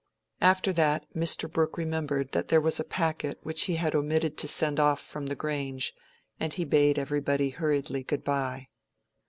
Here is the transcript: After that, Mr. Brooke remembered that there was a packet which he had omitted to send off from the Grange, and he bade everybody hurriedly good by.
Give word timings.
After 0.41 0.73
that, 0.73 1.05
Mr. 1.13 1.47
Brooke 1.47 1.77
remembered 1.77 2.31
that 2.31 2.47
there 2.47 2.59
was 2.59 2.79
a 2.79 2.83
packet 2.83 3.37
which 3.43 3.65
he 3.65 3.75
had 3.75 3.93
omitted 3.93 4.35
to 4.39 4.47
send 4.47 4.79
off 4.79 4.99
from 4.99 5.27
the 5.27 5.35
Grange, 5.35 5.93
and 6.39 6.51
he 6.51 6.65
bade 6.65 6.97
everybody 6.97 7.51
hurriedly 7.51 8.01
good 8.01 8.23
by. 8.23 8.69